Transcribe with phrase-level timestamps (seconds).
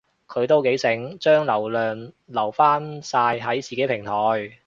[0.27, 4.57] 佢都幾醒，將流量留返晒喺自己平台